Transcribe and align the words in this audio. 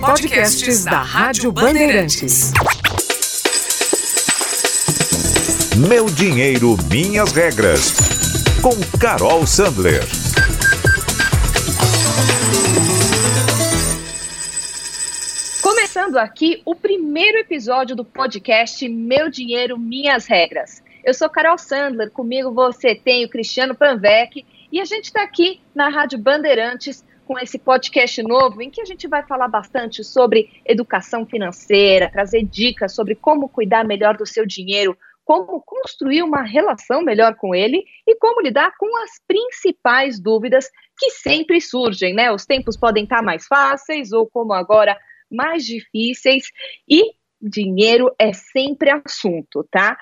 Podcasts 0.00 0.84
da 0.84 1.02
Rádio 1.02 1.50
Bandeirantes. 1.50 2.52
Meu 5.88 6.06
dinheiro, 6.06 6.76
minhas 6.90 7.32
regras. 7.32 7.94
Com 8.62 8.70
Carol 8.98 9.46
Sandler. 9.46 10.02
Começando 15.62 16.16
aqui 16.18 16.62
o 16.64 16.74
primeiro 16.74 17.38
episódio 17.38 17.96
do 17.96 18.04
podcast 18.04 18.88
Meu 18.88 19.30
Dinheiro, 19.30 19.78
Minhas 19.78 20.26
Regras. 20.26 20.82
Eu 21.04 21.14
sou 21.14 21.28
Carol 21.28 21.58
Sandler, 21.58 22.10
comigo 22.10 22.52
você 22.52 22.94
tem 22.94 23.24
o 23.24 23.28
Cristiano 23.28 23.74
Panvec 23.74 24.44
e 24.70 24.80
a 24.80 24.84
gente 24.84 25.04
está 25.04 25.22
aqui 25.22 25.60
na 25.74 25.88
Rádio 25.88 26.18
Bandeirantes 26.18 27.04
com 27.30 27.38
esse 27.38 27.60
podcast 27.60 28.20
novo 28.24 28.60
em 28.60 28.68
que 28.68 28.80
a 28.80 28.84
gente 28.84 29.06
vai 29.06 29.22
falar 29.22 29.46
bastante 29.46 30.02
sobre 30.02 30.50
educação 30.66 31.24
financeira, 31.24 32.10
trazer 32.10 32.42
dicas 32.42 32.92
sobre 32.92 33.14
como 33.14 33.48
cuidar 33.48 33.84
melhor 33.84 34.16
do 34.16 34.26
seu 34.26 34.44
dinheiro, 34.44 34.98
como 35.24 35.62
construir 35.62 36.24
uma 36.24 36.42
relação 36.42 37.02
melhor 37.02 37.36
com 37.36 37.54
ele 37.54 37.84
e 38.04 38.16
como 38.16 38.42
lidar 38.42 38.72
com 38.76 39.00
as 39.04 39.10
principais 39.28 40.18
dúvidas 40.18 40.68
que 40.98 41.08
sempre 41.10 41.60
surgem, 41.60 42.12
né? 42.12 42.32
Os 42.32 42.44
tempos 42.44 42.76
podem 42.76 43.04
estar 43.04 43.22
mais 43.22 43.46
fáceis 43.46 44.10
ou 44.10 44.28
como 44.28 44.52
agora 44.52 44.98
mais 45.30 45.64
difíceis 45.64 46.50
e 46.88 47.12
dinheiro 47.40 48.12
é 48.18 48.32
sempre 48.32 48.90
assunto, 48.90 49.64
tá? 49.70 49.96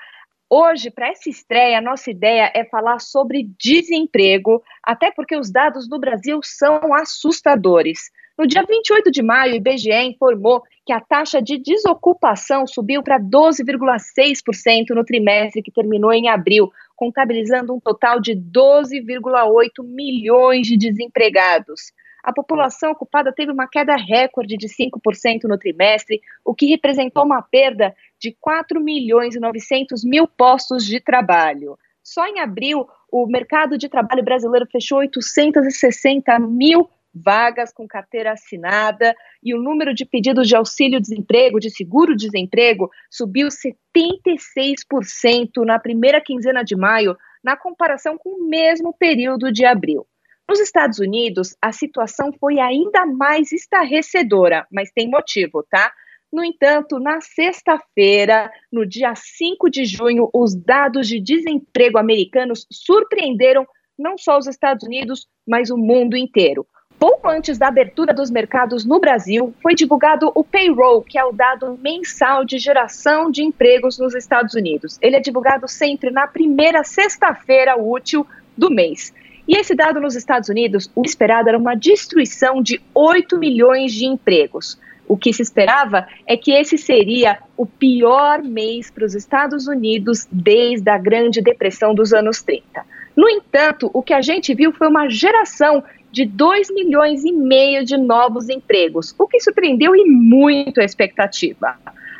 Hoje, 0.51 0.89
para 0.89 1.09
essa 1.09 1.29
estreia, 1.29 1.77
a 1.77 1.81
nossa 1.81 2.09
ideia 2.09 2.51
é 2.55 2.65
falar 2.65 2.99
sobre 2.99 3.47
desemprego, 3.59 4.63
até 4.83 5.11
porque 5.11 5.37
os 5.37 5.51
dados 5.51 5.87
do 5.87 5.99
Brasil 5.99 6.39
são 6.41 6.91
assustadores. 6.95 8.09
No 8.35 8.47
dia 8.47 8.63
28 8.63 9.11
de 9.11 9.21
maio, 9.21 9.53
o 9.53 9.55
IBGE 9.57 9.91
informou 9.91 10.63
que 10.83 10.91
a 10.91 10.99
taxa 10.99 11.39
de 11.39 11.59
desocupação 11.59 12.65
subiu 12.65 13.03
para 13.03 13.19
12,6% 13.19 14.95
no 14.95 15.05
trimestre 15.05 15.61
que 15.61 15.71
terminou 15.71 16.11
em 16.11 16.29
abril, 16.29 16.71
contabilizando 16.95 17.75
um 17.75 17.79
total 17.79 18.19
de 18.19 18.33
12,8 18.35 19.83
milhões 19.83 20.65
de 20.65 20.75
desempregados 20.75 21.93
a 22.23 22.33
população 22.33 22.91
ocupada 22.91 23.33
teve 23.33 23.51
uma 23.51 23.67
queda 23.67 23.95
recorde 23.95 24.57
de 24.57 24.67
5% 24.67 25.43
no 25.45 25.57
trimestre, 25.57 26.21
o 26.43 26.53
que 26.53 26.67
representou 26.67 27.23
uma 27.23 27.41
perda 27.41 27.95
de 28.19 28.35
4 28.39 28.81
milhões 28.81 29.35
e 29.35 29.39
900 29.39 30.03
mil 30.03 30.27
postos 30.27 30.85
de 30.85 30.99
trabalho. 30.99 31.77
Só 32.03 32.27
em 32.27 32.39
abril, 32.39 32.87
o 33.11 33.27
mercado 33.27 33.77
de 33.77 33.87
trabalho 33.87 34.23
brasileiro 34.23 34.67
fechou 34.71 34.99
860 34.99 36.39
mil 36.39 36.89
vagas 37.13 37.73
com 37.73 37.87
carteira 37.87 38.33
assinada 38.33 39.15
e 39.43 39.53
o 39.53 39.61
número 39.61 39.93
de 39.93 40.05
pedidos 40.05 40.47
de 40.47 40.55
auxílio-desemprego, 40.55 41.59
de 41.59 41.69
seguro-desemprego, 41.69 42.89
subiu 43.09 43.47
76% 43.47 45.65
na 45.65 45.79
primeira 45.79 46.21
quinzena 46.21 46.63
de 46.63 46.75
maio, 46.75 47.17
na 47.43 47.57
comparação 47.57 48.17
com 48.17 48.29
o 48.29 48.47
mesmo 48.47 48.93
período 48.93 49.51
de 49.51 49.65
abril. 49.65 50.05
Nos 50.47 50.59
Estados 50.59 50.99
Unidos, 50.99 51.55
a 51.61 51.71
situação 51.71 52.31
foi 52.39 52.59
ainda 52.59 53.05
mais 53.05 53.51
estarrecedora, 53.51 54.65
mas 54.71 54.91
tem 54.91 55.09
motivo, 55.09 55.63
tá? 55.69 55.91
No 56.31 56.43
entanto, 56.43 56.99
na 56.99 57.21
sexta-feira, 57.21 58.51
no 58.71 58.85
dia 58.85 59.13
5 59.15 59.69
de 59.69 59.85
junho, 59.85 60.29
os 60.33 60.53
dados 60.53 61.07
de 61.07 61.19
desemprego 61.19 61.97
americanos 61.97 62.67
surpreenderam 62.71 63.65
não 63.97 64.17
só 64.17 64.37
os 64.37 64.47
Estados 64.47 64.85
Unidos, 64.85 65.27
mas 65.47 65.69
o 65.69 65.77
mundo 65.77 66.15
inteiro. 66.15 66.65
Pouco 66.99 67.29
antes 67.29 67.57
da 67.57 67.69
abertura 67.69 68.13
dos 68.13 68.29
mercados 68.29 68.85
no 68.85 68.99
Brasil, 68.99 69.53
foi 69.63 69.73
divulgado 69.73 70.31
o 70.35 70.43
payroll, 70.43 71.01
que 71.01 71.17
é 71.17 71.23
o 71.23 71.31
dado 71.31 71.79
mensal 71.81 72.43
de 72.43 72.57
geração 72.57 73.31
de 73.31 73.41
empregos 73.41 73.97
nos 73.97 74.13
Estados 74.13 74.53
Unidos. 74.53 74.99
Ele 75.01 75.15
é 75.15 75.19
divulgado 75.19 75.67
sempre 75.67 76.11
na 76.11 76.27
primeira 76.27 76.83
sexta-feira 76.83 77.77
útil 77.77 78.27
do 78.55 78.69
mês. 78.69 79.13
E 79.47 79.57
esse 79.57 79.73
dado 79.73 79.99
nos 79.99 80.15
Estados 80.15 80.49
Unidos, 80.49 80.91
o 80.93 81.01
esperado 81.01 81.49
era 81.49 81.57
uma 81.57 81.73
destruição 81.73 82.61
de 82.61 82.81
8 82.93 83.37
milhões 83.37 83.93
de 83.93 84.05
empregos. 84.05 84.77
O 85.09 85.17
que 85.17 85.33
se 85.33 85.41
esperava 85.41 86.07
é 86.25 86.37
que 86.37 86.51
esse 86.51 86.77
seria 86.77 87.39
o 87.57 87.65
pior 87.65 88.43
mês 88.43 88.89
para 88.89 89.03
os 89.03 89.15
Estados 89.15 89.67
Unidos 89.67 90.27
desde 90.31 90.89
a 90.89 90.97
Grande 90.97 91.41
Depressão 91.41 91.93
dos 91.93 92.13
anos 92.13 92.41
30. 92.43 92.85
No 93.17 93.27
entanto, 93.27 93.89
o 93.93 94.01
que 94.01 94.13
a 94.13 94.21
gente 94.21 94.53
viu 94.53 94.71
foi 94.71 94.87
uma 94.87 95.09
geração 95.09 95.83
de 96.11 96.25
2 96.25 96.71
milhões 96.71 97.25
e 97.25 97.31
meio 97.31 97.83
de 97.83 97.97
novos 97.97 98.49
empregos, 98.49 99.13
o 99.17 99.27
que 99.27 99.39
surpreendeu 99.39 99.95
e 99.95 100.05
muito 100.05 100.79
a 100.79 100.85
expectativa 100.85 101.75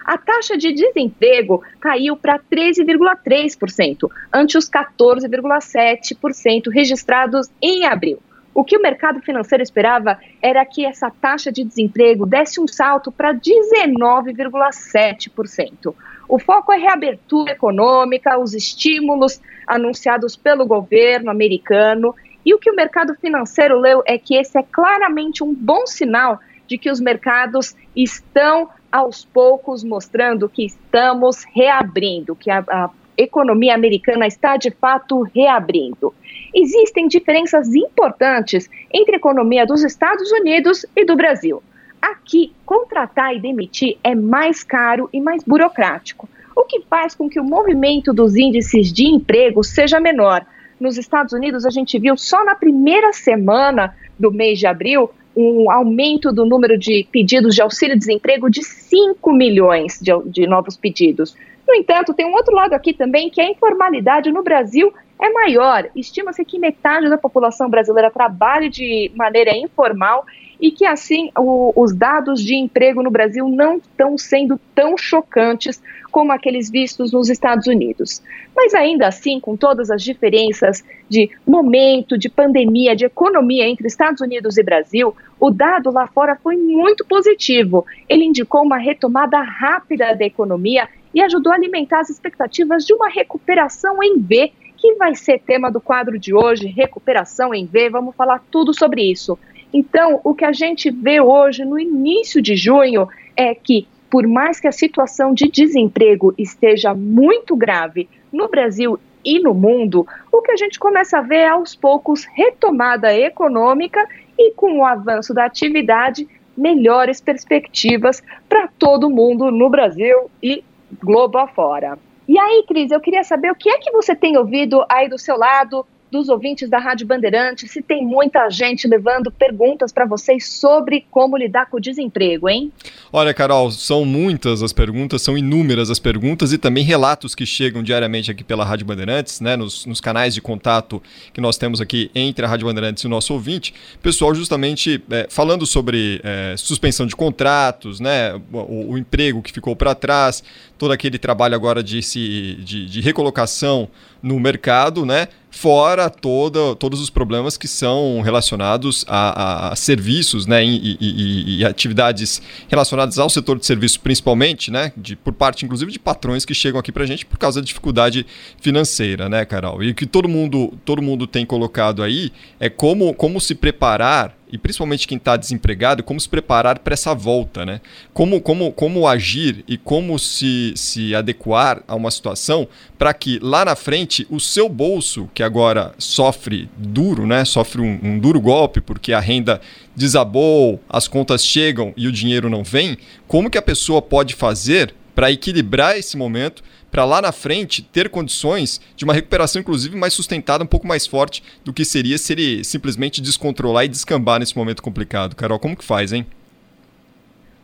a 0.10 0.18
taxa 0.18 0.58
de 0.58 0.74
desemprego 0.74 1.64
caiu 1.80 2.18
para 2.18 2.40
13,3%, 2.40 4.10
ante 4.34 4.58
os 4.58 4.68
14,7% 4.68 6.74
registrados 6.74 7.48
em 7.62 7.86
abril. 7.86 8.18
O 8.54 8.64
que 8.64 8.78
o 8.78 8.82
mercado 8.82 9.20
financeiro 9.22 9.64
esperava 9.64 10.18
era 10.42 10.66
que 10.66 10.84
essa 10.86 11.12
taxa 11.12 11.52
de 11.52 11.64
desemprego 11.64 12.26
desse 12.26 12.60
um 12.60 12.68
salto 12.68 13.12
para 13.12 13.32
19,7%. 13.34 15.94
O 16.28 16.38
foco 16.38 16.72
é 16.72 16.78
reabertura 16.78 17.54
econômica, 17.54 18.38
os 18.38 18.54
estímulos 18.54 19.42
anunciados 19.66 20.36
pelo 20.36 20.66
governo 20.66 21.32
americano. 21.32 22.14
E 22.46 22.54
o 22.54 22.60
que 22.60 22.70
o 22.70 22.76
mercado 22.76 23.16
financeiro 23.16 23.80
leu 23.80 24.04
é 24.06 24.18
que 24.18 24.36
esse 24.36 24.58
é 24.58 24.64
claramente 24.64 25.42
um 25.44 25.54
bom 25.54 25.88
sinal 25.88 26.42
de 26.68 26.78
que 26.78 26.92
os 26.92 27.00
mercados 27.00 27.74
estão 27.96 28.70
aos 28.92 29.24
poucos 29.26 29.84
mostrando 29.84 30.50
que 30.50 30.66
estamos 30.66 31.44
reabrindo, 31.44 32.36
que 32.36 32.50
a, 32.50 32.64
a 32.68 32.90
economia 33.22 33.76
americana 33.76 34.26
está 34.26 34.58
de 34.58 34.72
fato 34.72 35.22
reabrindo. 35.36 36.14
Existem 36.54 37.08
diferenças 37.08 37.74
importantes 37.76 38.70
entre 38.94 39.16
a 39.16 39.18
economia 39.18 39.66
dos 39.66 39.84
Estados 39.84 40.32
Unidos 40.32 40.86
e 40.96 41.06
do 41.06 41.16
Brasil. 41.16 41.62
Aqui, 42.02 42.54
contratar 42.66 43.36
e 43.36 43.40
demitir 43.40 43.98
é 44.04 44.16
mais 44.16 44.64
caro 44.64 45.10
e 45.12 45.20
mais 45.20 45.44
burocrático, 45.44 46.30
o 46.56 46.64
que 46.64 46.82
faz 46.90 47.14
com 47.14 47.30
que 47.30 47.40
o 47.40 47.44
movimento 47.44 48.14
dos 48.14 48.36
índices 48.36 48.92
de 48.92 49.06
emprego 49.06 49.64
seja 49.64 50.00
menor. 50.00 50.46
Nos 50.80 50.98
Estados 50.98 51.34
Unidos, 51.34 51.66
a 51.66 51.70
gente 51.70 52.00
viu 52.00 52.16
só 52.16 52.44
na 52.46 52.56
primeira 52.56 53.12
semana 53.12 53.94
do 54.18 54.32
mês 54.32 54.60
de 54.60 54.66
abril 54.66 55.10
um 55.36 55.70
aumento 55.70 56.32
do 56.34 56.46
número 56.46 56.78
de 56.78 57.08
pedidos 57.12 57.56
de 57.56 57.62
auxílio-desemprego 57.62 58.50
de 58.50 58.64
5 58.64 59.32
milhões 59.32 60.00
de, 60.02 60.12
de 60.26 60.48
novos 60.48 60.76
pedidos. 60.76 61.36
No 61.70 61.76
entanto, 61.76 62.16
tem 62.16 62.26
um 62.26 62.34
outro 62.34 62.56
lado 62.56 62.74
aqui 62.74 62.94
também, 62.94 63.30
que 63.30 63.40
a 63.40 63.48
informalidade 63.48 64.32
no 64.32 64.42
Brasil 64.42 64.92
é 65.22 65.30
maior. 65.30 65.88
Estima-se 65.96 66.44
que 66.44 66.58
metade 66.58 67.08
da 67.08 67.18
população 67.18 67.70
brasileira 67.70 68.10
trabalhe 68.10 68.70
de 68.70 69.12
maneira 69.16 69.56
informal 69.56 70.26
e 70.60 70.72
que, 70.72 70.84
assim, 70.84 71.30
o, 71.38 71.72
os 71.80 71.94
dados 71.94 72.42
de 72.42 72.56
emprego 72.56 73.04
no 73.04 73.12
Brasil 73.12 73.48
não 73.48 73.78
estão 73.78 74.18
sendo 74.18 74.60
tão 74.74 74.98
chocantes 74.98 75.80
como 76.10 76.32
aqueles 76.32 76.72
vistos 76.72 77.12
nos 77.12 77.30
Estados 77.30 77.68
Unidos. 77.68 78.20
Mas 78.56 78.74
ainda 78.74 79.06
assim, 79.06 79.40
com 79.40 79.56
todas 79.56 79.92
as 79.92 80.02
diferenças 80.02 80.84
de 81.08 81.30
momento, 81.46 82.18
de 82.18 82.30
pandemia, 82.30 82.96
de 82.96 83.06
economia 83.06 83.68
entre 83.68 83.86
Estados 83.86 84.22
Unidos 84.22 84.58
e 84.58 84.64
Brasil, 84.64 85.16
o 85.40 85.52
dado 85.52 85.92
lá 85.92 86.08
fora 86.08 86.36
foi 86.36 86.58
muito 86.58 87.06
positivo. 87.06 87.86
Ele 88.08 88.26
indicou 88.26 88.64
uma 88.64 88.78
retomada 88.78 89.40
rápida 89.40 90.16
da 90.16 90.26
economia 90.26 90.90
e 91.14 91.22
ajudou 91.22 91.52
a 91.52 91.56
alimentar 91.56 92.00
as 92.00 92.10
expectativas 92.10 92.86
de 92.86 92.94
uma 92.94 93.10
recuperação 93.10 94.02
em 94.04 94.20
V, 94.20 94.52
que 94.78 94.96
vai 94.96 95.16
ser 95.16 95.40
tema 95.40 95.72
do 95.72 95.82
quadro 95.82 96.18
de 96.18 96.34
hoje, 96.34 96.68
recuperação 96.68 97.54
em 97.54 97.66
V. 97.66 97.90
Vamos 97.90 98.16
falar 98.16 98.44
tudo 98.50 98.74
sobre 98.74 99.04
isso. 99.04 99.38
Então, 99.74 100.20
o 100.24 100.34
que 100.34 100.46
a 100.46 100.52
gente 100.52 100.90
vê 100.90 101.20
hoje, 101.22 101.66
no 101.66 101.80
início 101.80 102.42
de 102.42 102.56
junho, 102.56 103.08
é 103.36 103.54
que, 103.54 103.88
por 104.10 104.26
mais 104.26 104.60
que 104.60 104.68
a 104.68 104.72
situação 104.72 105.34
de 105.34 105.48
desemprego 105.50 106.34
esteja 106.38 106.94
muito 106.94 107.56
grave 107.56 108.10
no 108.32 108.48
Brasil 108.48 109.00
e 109.24 109.40
no 109.40 109.54
mundo, 109.54 110.08
o 110.32 110.42
que 110.42 110.52
a 110.52 110.58
gente 110.58 110.80
começa 110.80 111.18
a 111.18 111.22
ver 111.22 111.36
é, 111.36 111.48
aos 111.50 111.76
poucos 111.76 112.26
retomada 112.34 113.14
econômica 113.14 114.04
e, 114.38 114.52
com 114.54 114.80
o 114.80 114.86
avanço 114.86 115.34
da 115.34 115.46
atividade, 115.46 116.28
melhores 116.56 117.22
perspectivas 117.22 118.24
para 118.48 118.68
todo 118.68 119.10
mundo 119.10 119.52
no 119.52 119.70
Brasil 119.70 120.30
e 120.42 120.64
globo 121.02 121.38
afora. 121.38 121.98
E 122.28 122.38
aí, 122.38 122.64
Cris, 122.68 122.92
eu 122.92 123.00
queria 123.00 123.24
saber 123.24 123.52
o 123.52 123.56
que 123.56 123.70
é 123.70 123.80
que 123.80 123.92
você 123.92 124.16
tem 124.16 124.38
ouvido 124.38 124.86
aí 124.88 125.10
do 125.10 125.18
seu 125.18 125.38
lado 125.38 125.86
dos 126.12 126.30
ouvintes 126.30 126.70
da 126.70 126.80
Rádio 126.80 127.06
Bandeirantes, 127.06 127.72
se 127.72 127.82
tem 127.82 128.06
muita 128.06 128.50
gente 128.50 128.88
levando 128.88 129.32
perguntas 129.32 129.92
para 129.92 130.06
vocês 130.06 130.48
sobre 130.48 131.06
como 131.12 131.38
lidar 131.38 131.68
com 131.70 131.78
o 131.78 131.80
desemprego, 131.80 132.50
hein? 132.50 132.72
Olha, 133.12 133.34
Carol, 133.34 133.72
são 133.72 134.06
muitas 134.06 134.64
as 134.64 134.74
perguntas, 134.74 135.22
são 135.22 135.38
inúmeras 135.38 135.90
as 135.90 136.00
perguntas 136.00 136.52
e 136.52 136.58
também 136.58 136.84
relatos 136.84 137.36
que 137.36 137.46
chegam 137.46 137.84
diariamente 137.84 138.32
aqui 138.32 138.44
pela 138.44 138.66
Rádio 138.66 138.86
Bandeirantes, 138.86 139.40
né, 139.40 139.56
nos, 139.56 139.86
nos 139.86 140.02
canais 140.02 140.34
de 140.34 140.42
contato 140.42 141.02
que 141.34 141.42
nós 141.42 141.58
temos 141.58 141.80
aqui 141.80 142.10
entre 142.16 142.46
a 142.46 142.48
Rádio 142.48 142.68
Bandeirantes 142.68 143.04
e 143.04 143.08
o 143.08 143.10
nosso 143.10 143.34
ouvinte. 143.34 143.74
Pessoal, 144.02 144.34
justamente 144.34 145.02
é, 145.12 145.28
falando 145.30 145.66
sobre 145.66 146.22
é, 146.24 146.56
suspensão 146.58 147.06
de 147.06 147.16
contratos, 147.16 148.00
né, 148.00 148.34
o, 148.52 148.94
o 148.94 148.98
emprego 148.98 149.42
que 149.42 149.52
ficou 149.52 149.76
para 149.76 149.94
trás, 149.94 150.44
todo 150.78 150.92
aquele 150.92 151.20
trabalho 151.20 151.56
agora 151.56 151.84
de, 151.84 152.02
se, 152.02 152.56
de, 152.64 152.86
de 152.86 153.02
recolocação 153.02 153.90
no 154.22 154.40
mercado, 154.40 155.06
né? 155.06 155.28
Fora 155.52 156.10
toda, 156.10 156.76
todos 156.76 157.02
os 157.02 157.10
problemas 157.10 157.58
que 157.58 157.68
são 157.68 158.22
relacionados 158.22 159.04
a, 159.08 159.70
a, 159.70 159.74
a 159.74 159.76
serviços 159.76 160.46
né, 160.46 160.64
e, 160.64 160.98
e, 161.00 161.60
e, 161.60 161.66
atividades 161.66 162.42
relacionadas 162.68 163.18
ao 163.18 163.30
setor 163.30 163.58
de 163.58 163.66
serviços, 163.66 163.98
principalmente, 163.98 164.70
né? 164.70 164.94
De, 164.96 165.16
por 165.16 165.34
parte, 165.34 165.66
inclusive, 165.66 165.92
de 165.92 166.00
patrões 166.00 166.46
que 166.46 166.54
chegam 166.54 166.80
aqui 166.80 166.92
para 166.92 167.04
a 167.04 167.08
gente 167.08 167.26
por 167.26 167.38
causa 167.38 167.60
da 167.60 167.66
dificuldade 167.66 168.26
financeira, 168.62 169.28
né, 169.28 169.44
Carol? 169.44 169.84
E 169.84 169.94
que 169.94 170.06
todo 170.06 170.30
mundo, 170.30 170.74
todo 170.86 171.02
mundo 171.02 171.26
tem 171.26 171.46
colocado 171.46 172.04
aí 172.04 172.32
é 172.60 172.70
como, 172.70 173.14
como 173.14 173.42
se 173.42 173.56
preparar 173.56 174.39
e 174.52 174.58
principalmente 174.58 175.08
quem 175.08 175.18
está 175.18 175.38
desempregado, 175.38 176.04
como 176.04 176.20
se 176.20 176.28
preparar 176.28 176.80
para 176.80 176.94
essa 176.94 177.14
volta, 177.14 177.66
né? 177.66 177.82
Como, 178.14 178.42
como, 178.42 178.72
como 178.72 179.08
agir 179.08 179.64
e 179.68 179.78
como 179.78 180.18
se, 180.18 180.74
se 180.76 181.14
adequar 181.14 181.84
a 181.88 181.96
uma 181.96 182.12
situação 182.12 182.68
para 182.98 183.14
que 183.14 183.40
lá 183.42 183.64
na 183.64 183.76
frente 183.76 184.26
o 184.30 184.40
seu 184.40 184.68
bolso, 184.68 185.30
que 185.34 185.44
agora 185.44 185.94
sofre 185.98 186.70
duro, 186.78 187.26
né? 187.28 187.46
Sofre 187.46 187.82
um, 187.82 188.00
um 188.02 188.20
duro 188.20 188.42
golpe 188.42 188.82
porque 188.82 189.14
a 189.14 189.20
renda 189.20 189.62
desabou, 189.96 190.82
as 190.90 191.08
contas 191.08 191.46
chegam 191.46 191.94
e 191.96 192.08
o 192.08 192.12
dinheiro 192.12 192.50
não 192.50 192.64
vem, 192.64 192.98
como 193.28 193.50
que 193.50 193.58
a 193.58 193.62
pessoa 193.62 194.02
pode 194.02 194.34
fazer 194.34 194.94
para 195.20 195.34
equilibrar 195.34 195.98
esse 195.98 196.16
momento 196.16 196.64
para 196.90 197.04
lá 197.04 197.22
na 197.22 197.34
frente 197.34 197.82
ter 197.82 198.08
condições 198.08 198.80
de 198.96 199.04
uma 199.04 199.14
recuperação, 199.14 199.60
inclusive, 199.60 199.94
mais 199.98 200.14
sustentada, 200.14 200.64
um 200.64 200.68
pouco 200.68 200.88
mais 200.88 201.06
forte 201.06 201.44
do 201.62 201.74
que 201.74 201.84
seria 201.84 202.18
se 202.18 202.32
ele 202.32 202.64
simplesmente 202.64 203.22
descontrolar 203.22 203.84
e 203.84 203.90
descambar 203.90 204.40
nesse 204.40 204.58
momento 204.58 204.82
complicado. 204.82 205.36
Carol, 205.36 205.60
como 205.60 205.76
que 205.76 205.84
faz, 205.84 206.14
hein? 206.14 206.26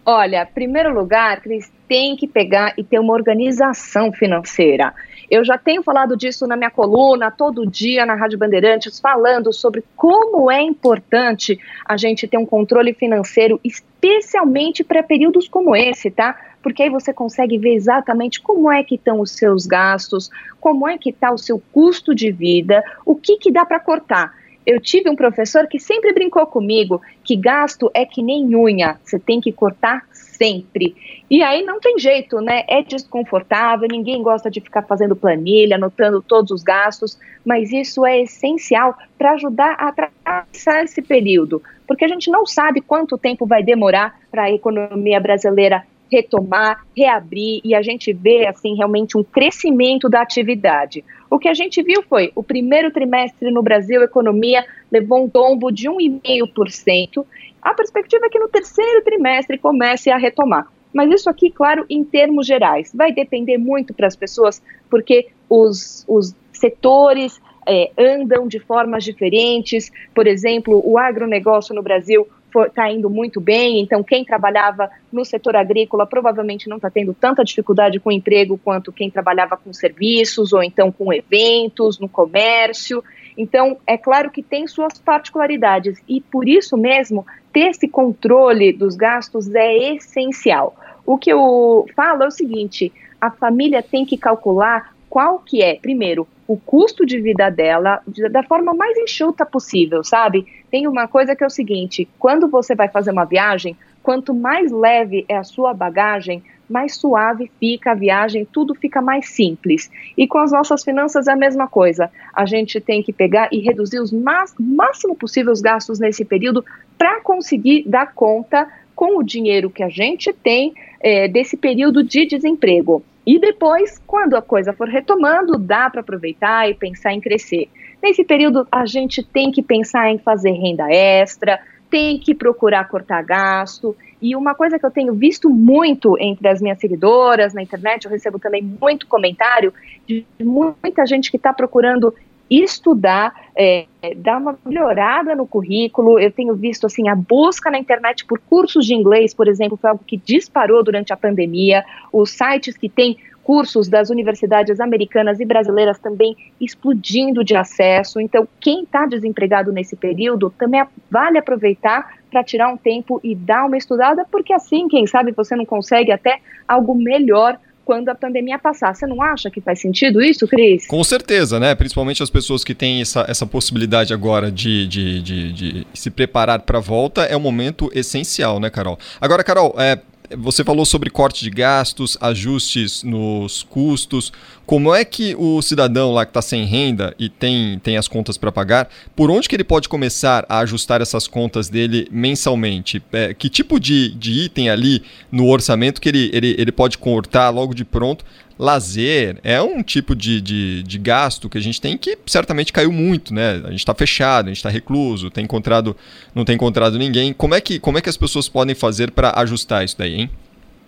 Olha, 0.06 0.46
primeiro 0.46 0.94
lugar, 0.94 1.40
Cris, 1.40 1.72
tem 1.88 2.18
que 2.18 2.28
pegar 2.28 2.74
e 2.78 2.84
ter 2.84 3.00
uma 3.00 3.13
organização 3.13 4.12
financeira. 4.12 4.94
Eu 5.31 5.44
já 5.44 5.57
tenho 5.57 5.81
falado 5.81 6.16
disso 6.16 6.46
na 6.46 6.57
minha 6.57 6.69
coluna, 6.69 7.31
todo 7.31 7.66
dia 7.66 8.06
na 8.06 8.16
Rádio 8.16 8.38
Bandeirantes, 8.38 9.00
falando 9.00 9.52
sobre 9.54 9.84
como 9.96 10.52
é 10.52 10.62
importante 10.62 11.57
a 11.86 11.96
gente 11.96 12.28
ter 12.28 12.38
um 12.38 12.46
controle 12.46 12.94
financeiro, 12.94 13.60
especialmente 13.63 14.84
para 14.84 15.02
períodos 15.02 15.48
como 15.48 15.75
esse, 15.75 16.12
tá? 16.12 16.38
Porque 16.65 16.81
aí 16.81 16.89
você 16.89 17.13
consegue 17.13 17.59
ver 17.59 17.75
exatamente 17.75 18.41
como 18.41 18.71
é 18.71 18.83
que 18.83 18.95
estão 18.95 19.19
os 19.19 19.29
seus 19.29 19.67
gastos, 19.67 20.31
como 20.59 20.89
é 20.89 20.97
que 20.97 21.12
está 21.12 21.31
o 21.31 21.38
seu 21.38 21.62
custo 21.71 22.15
de 22.15 22.31
vida, 22.31 22.83
o 23.06 23.15
que, 23.15 23.38
que 23.38 23.51
dá 23.51 23.63
para 23.63 23.79
cortar 23.79 24.33
eu 24.65 24.81
tive 24.81 25.09
um 25.09 25.15
professor 25.15 25.67
que 25.67 25.79
sempre 25.79 26.12
brincou 26.12 26.45
comigo 26.47 27.01
que 27.23 27.35
gasto 27.35 27.91
é 27.94 28.06
que 28.06 28.23
nem 28.23 28.56
unha, 28.56 29.00
você 29.03 29.19
tem 29.19 29.39
que 29.39 29.51
cortar 29.51 30.03
sempre. 30.12 30.95
E 31.29 31.44
aí 31.44 31.63
não 31.63 31.79
tem 31.79 32.00
jeito, 32.00 32.41
né? 32.41 32.63
É 32.68 32.81
desconfortável, 32.81 33.88
ninguém 33.89 34.21
gosta 34.21 34.50
de 34.50 34.59
ficar 34.59 34.81
fazendo 34.81 35.15
planilha, 35.15 35.75
anotando 35.75 36.21
todos 36.21 36.51
os 36.51 36.63
gastos, 36.63 37.18
mas 37.45 37.71
isso 37.71 38.06
é 38.06 38.21
essencial 38.21 38.97
para 39.18 39.33
ajudar 39.33 39.75
a 39.77 39.89
atravessar 39.89 40.83
esse 40.83 41.01
período, 41.01 41.61
porque 41.88 42.03
a 42.03 42.07
gente 42.07 42.29
não 42.31 42.45
sabe 42.45 42.81
quanto 42.81 43.18
tempo 43.18 43.45
vai 43.45 43.63
demorar 43.63 44.19
para 44.31 44.44
a 44.44 44.51
economia 44.51 45.19
brasileira 45.19 45.85
retomar, 46.12 46.86
reabrir 46.96 47.62
e 47.63 47.74
a 47.74 47.81
gente 47.81 48.13
vê 48.13 48.48
assim 48.48 48.75
realmente 48.75 49.18
um 49.18 49.24
crescimento 49.24 50.10
da 50.10 50.22
atividade. 50.22 51.04
O 51.30 51.40
que 51.40 51.48
a 51.48 51.54
gente 51.54 51.81
viu 51.81 52.04
foi 52.04 52.31
o 52.36 52.44
primeiro 52.44 52.92
trimestre 52.92 53.52
no 53.52 53.62
Brasil, 53.62 54.02
a 54.02 54.06
economia 54.06 54.66
levou 54.92 55.24
um 55.24 55.30
tombo 55.30 55.72
de 55.72 55.90
1,5%. 55.90 57.25
A 57.62 57.74
perspectiva 57.74 58.25
é 58.25 58.30
que 58.30 58.40
no 58.40 58.48
terceiro 58.48 59.04
trimestre 59.04 59.57
comece 59.57 60.12
a 60.12 60.18
retomar. 60.18 60.68
Mas 60.94 61.12
isso 61.12 61.30
aqui, 61.30 61.52
claro, 61.52 61.86
em 61.90 62.06
termos 62.06 62.48
gerais, 62.48 62.92
vai 62.94 63.12
depender 63.12 63.57
muito 63.57 63.94
para 63.94 64.07
as 64.07 64.16
pessoas, 64.16 64.62
porque 64.90 65.28
os, 65.50 66.06
os 66.07 66.34
setores 66.54 67.42
é, 67.68 67.92
andam 67.98 68.48
de 68.48 68.60
formas 68.60 69.04
diferentes. 69.04 69.92
Por 70.13 70.28
exemplo, 70.28 70.81
o 70.86 70.98
agronegócio 70.98 71.75
no 71.75 71.81
Brasil 71.81 72.28
está 72.63 72.92
indo 72.92 73.10
muito 73.10 73.42
bem, 73.42 73.81
então 73.81 74.04
quem 74.04 74.24
trabalhava 74.24 74.90
no 75.12 75.25
setor 75.25 75.56
agrícola 75.56 76.06
provavelmente 76.06 76.69
não 76.69 76.78
está 76.78 76.90
tendo 76.90 77.13
tanta 77.13 77.44
dificuldade 77.44 78.00
com 78.00 78.12
emprego 78.12 78.60
quanto 78.63 78.92
quem 78.92 79.10
trabalhava 79.10 79.57
com 79.57 79.74
serviços 79.74 80.54
ou 80.54 80.63
então 80.63 80.92
com 80.92 81.13
eventos, 81.13 82.00
no 82.00 82.07
comércio. 82.07 83.04
Então, 83.38 83.78
é 83.86 83.98
claro 83.98 84.31
que 84.31 84.42
tem 84.42 84.66
suas 84.66 84.98
particularidades 84.98 86.02
e 86.07 86.22
por 86.22 86.48
isso 86.48 86.78
mesmo 86.78 87.25
ter 87.52 87.68
esse 87.69 87.88
controle 87.88 88.72
dos 88.72 88.96
gastos 88.96 89.54
é 89.54 89.94
essencial. 89.94 90.75
O 91.06 91.18
que 91.18 91.31
eu 91.31 91.86
falo 91.96 92.24
é 92.24 92.28
o 92.28 92.31
seguinte: 92.31 92.92
a 93.19 93.30
família 93.30 93.84
tem 93.84 94.06
que 94.06 94.18
calcular 94.18 94.94
qual 95.15 95.39
que 95.39 95.63
é, 95.63 95.75
primeiro, 95.75 96.27
o 96.45 96.57
custo 96.57 97.06
de 97.06 97.21
vida 97.21 97.50
dela 97.50 98.01
da 98.29 98.44
forma 98.44 98.73
mais 98.73 98.97
enxuta 98.97 99.45
possível, 99.45 100.03
sabe? 100.03 100.45
Tem 100.69 100.89
uma 100.89 101.07
coisa 101.07 101.33
que 101.33 101.41
é 101.41 101.47
o 101.47 101.50
seguinte: 101.50 102.06
quando 102.19 102.50
você 102.50 102.75
vai 102.75 102.89
fazer 102.89 103.12
uma 103.12 103.23
viagem, 103.23 103.77
quanto 104.03 104.33
mais 104.33 104.73
leve 104.73 105.23
é 105.29 105.38
a 105.38 105.44
sua 105.45 105.73
bagagem, 105.73 106.44
mais 106.69 106.97
suave 106.97 107.50
fica 107.62 107.91
a 107.91 107.95
viagem, 107.95 108.45
tudo 108.51 108.75
fica 108.75 109.01
mais 109.01 109.29
simples. 109.29 109.89
E 110.17 110.27
com 110.27 110.39
as 110.39 110.51
nossas 110.51 110.83
finanças 110.83 111.29
é 111.29 111.31
a 111.31 111.38
mesma 111.38 111.65
coisa. 111.65 112.11
A 112.33 112.45
gente 112.45 112.81
tem 112.81 113.01
que 113.01 113.13
pegar 113.13 113.47
e 113.53 113.59
reduzir 113.59 114.00
os 114.00 114.11
máximo 114.11 115.15
possível 115.15 115.53
os 115.53 115.61
gastos 115.61 115.97
nesse 115.97 116.25
período 116.25 116.61
para 116.97 117.21
conseguir 117.21 117.85
dar 117.88 118.13
conta 118.13 118.68
com 118.94 119.18
o 119.18 119.23
dinheiro 119.23 119.69
que 119.69 119.81
a 119.81 119.88
gente 119.88 120.33
tem 120.33 120.73
é, 121.00 121.29
desse 121.29 121.56
período 121.56 122.03
de 122.03 122.25
desemprego. 122.25 123.01
E 123.25 123.39
depois, 123.39 124.00
quando 124.06 124.36
a 124.36 124.42
coisa 124.42 124.72
for 124.72 124.88
retomando, 124.88 125.57
dá 125.57 125.89
para 125.89 126.01
aproveitar 126.01 126.69
e 126.69 126.75
pensar 126.75 127.12
em 127.12 127.19
crescer. 127.19 127.69
Nesse 128.01 128.24
período, 128.24 128.68
a 128.72 128.86
gente 128.86 129.24
tem 129.24 129.51
que 129.51 129.63
pensar 129.63 130.12
em 130.12 130.19
fazer 130.19 130.51
renda 130.51 130.88
extra, 130.92 131.60
tem 131.89 132.19
que 132.19 132.36
procurar 132.36 132.88
cortar 132.88 133.24
gasto. 133.24 133.95
E 134.22 134.36
uma 134.36 134.54
coisa 134.54 134.77
que 134.77 134.86
eu 134.86 134.92
tenho 134.92 135.13
visto 135.13 135.50
muito 135.50 136.16
entre 136.19 136.48
as 136.48 136.62
minhas 136.62 136.77
seguidoras 136.77 137.54
na 137.54 137.63
internet, 137.63 138.06
eu 138.06 138.12
recebo 138.12 138.38
também 138.38 138.62
muito 138.62 139.07
comentário 139.07 139.74
de 140.07 140.25
muita 140.39 141.06
gente 141.06 141.31
que 141.31 141.38
está 141.38 141.51
procurando 141.51 142.13
estudar, 142.50 143.33
é, 143.56 143.86
dar 144.18 144.38
uma 144.38 144.57
melhorada 144.65 145.36
no 145.36 145.47
currículo. 145.47 146.19
Eu 146.19 146.31
tenho 146.31 146.56
visto 146.56 146.86
assim 146.86 147.09
a 147.09 147.15
busca 147.15 147.71
na 147.71 147.77
internet 147.77 148.25
por 148.25 148.39
cursos 148.39 148.86
de 148.86 148.94
inglês, 148.94 149.33
por 149.33 149.47
exemplo, 149.47 149.77
foi 149.77 149.89
algo 149.89 150.03
que 150.06 150.18
disparou 150.18 150.83
durante 150.83 151.11
a 151.11 151.18
pandemia. 151.18 151.83
Os 152.11 152.31
sites 152.31 152.78
que 152.78 152.90
têm 152.90 153.18
cursos 153.45 153.87
das 153.87 154.09
universidades 154.09 154.80
americanas 154.80 155.40
e 155.40 155.45
brasileiras 155.45 155.99
também 155.99 156.35
explodindo 156.59 157.44
de 157.44 157.56
acesso. 157.56 158.19
Então, 158.19 158.47
quem 158.59 158.83
está 158.83 159.06
desempregado 159.06 159.71
nesse 159.71 159.95
período 159.95 160.49
também 160.57 160.83
vale 161.11 161.37
aproveitar 161.37 162.16
para 162.31 162.44
tirar 162.44 162.73
um 162.73 162.75
tempo 162.75 163.21
e 163.23 163.35
dar 163.35 163.66
uma 163.66 163.78
estudada, 163.78 164.25
porque 164.31 164.52
assim, 164.52 164.87
quem 164.87 165.06
sabe, 165.06 165.31
você 165.31 165.56
não 165.56 165.66
consegue 165.66 166.11
até 166.11 166.40
algo 166.68 166.95
melhor 166.95 167.57
quando 167.85 168.09
a 168.09 168.15
pandemia 168.15 168.57
passar. 168.57 168.94
Você 168.94 169.06
não 169.06 169.21
acha 169.21 169.49
que 169.49 169.61
faz 169.61 169.80
sentido 169.80 170.21
isso, 170.21 170.47
Cris? 170.47 170.87
Com 170.87 171.04
certeza, 171.04 171.59
né? 171.59 171.75
Principalmente 171.75 172.21
as 172.23 172.30
pessoas 172.30 172.63
que 172.63 172.73
têm 172.73 173.01
essa, 173.01 173.25
essa 173.30 173.45
possibilidade 173.45 174.13
agora 174.13 174.51
de, 174.51 174.87
de, 174.87 175.21
de, 175.21 175.54
de 175.54 175.87
se 175.94 176.09
preparar 176.09 176.61
para 176.61 176.80
a 176.80 176.81
volta, 176.81 177.23
é 177.23 177.37
um 177.37 177.39
momento 177.39 177.89
essencial, 177.94 178.59
né, 178.59 178.69
Carol? 178.69 178.97
Agora, 179.21 179.44
Carol, 179.44 179.75
é, 179.77 179.99
você 180.37 180.63
falou 180.63 180.85
sobre 180.85 181.09
corte 181.09 181.44
de 181.44 181.49
gastos, 181.49 182.17
ajustes 182.21 183.03
nos 183.03 183.63
custos. 183.63 184.31
Como 184.65 184.94
é 184.94 185.05
que 185.05 185.35
o 185.37 185.61
cidadão 185.61 186.11
lá 186.11 186.25
que 186.25 186.31
está 186.31 186.41
sem 186.41 186.65
renda 186.65 187.13
e 187.19 187.29
tem, 187.29 187.79
tem 187.79 187.97
as 187.97 188.07
contas 188.07 188.37
para 188.37 188.51
pagar, 188.51 188.89
por 189.15 189.29
onde 189.29 189.47
que 189.47 189.55
ele 189.55 189.63
pode 189.63 189.87
começar 189.87 190.45
a 190.49 190.59
ajustar 190.59 191.01
essas 191.01 191.27
contas 191.27 191.69
dele 191.69 192.07
mensalmente? 192.11 193.01
É, 193.11 193.33
que 193.33 193.49
tipo 193.49 193.79
de, 193.79 194.09
de 194.15 194.31
item 194.31 194.69
ali 194.69 195.03
no 195.31 195.47
orçamento 195.47 196.01
que 196.01 196.09
ele, 196.09 196.29
ele, 196.33 196.55
ele 196.57 196.71
pode 196.71 196.97
cortar 196.97 197.49
logo 197.49 197.73
de 197.73 197.85
pronto 197.85 198.25
lazer 198.57 199.38
é 199.44 199.62
um 199.62 199.83
tipo 199.83 200.16
de, 200.16 200.40
de, 200.42 200.83
de, 200.83 200.97
gasto 200.97 201.50
que 201.50 201.57
a 201.57 201.62
gente 201.62 201.80
tem 201.81 201.97
que 201.97 202.18
certamente 202.26 202.71
caiu 202.71 202.92
muito, 202.92 203.33
né? 203.33 203.62
A 203.66 203.69
gente 203.69 203.80
está 203.80 203.94
fechado, 203.94 204.45
a 204.45 204.50
gente 204.50 204.57
está 204.57 204.69
recluso, 204.69 205.30
tem 205.30 205.44
encontrado, 205.44 205.95
não 206.33 206.45
tem 206.45 206.56
encontrado 206.56 206.97
ninguém. 206.97 207.33
Como 207.33 207.54
é 207.54 207.62
que, 207.62 207.80
como 207.80 207.97
é 207.97 208.02
que 208.02 208.09
as 208.09 208.18
pessoas 208.18 208.47
podem 208.47 208.74
fazer 208.74 209.12
para 209.12 209.33
ajustar 209.40 209.83
isso 209.83 209.97
daí, 209.97 210.21
hein? 210.21 210.30